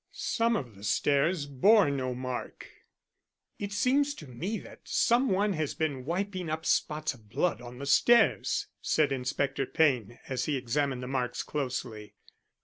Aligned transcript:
Some 0.13 0.55
of 0.55 0.73
the 0.75 0.83
stairs 0.83 1.45
bore 1.45 1.91
no 1.91 2.15
mark. 2.15 2.67
"It 3.59 3.71
seems 3.71 4.15
to 4.15 4.25
me 4.25 4.57
that 4.61 4.79
some 4.85 5.29
one 5.29 5.53
has 5.53 5.75
been 5.75 6.05
wiping 6.05 6.49
up 6.49 6.65
spots 6.65 7.13
of 7.13 7.29
blood 7.29 7.61
on 7.61 7.77
the 7.77 7.85
stairs," 7.85 8.65
said 8.81 9.11
Inspector 9.11 9.63
Payne, 9.67 10.17
as 10.27 10.45
he 10.45 10.57
examined 10.57 11.03
the 11.03 11.07
marks 11.07 11.43
closely. 11.43 12.15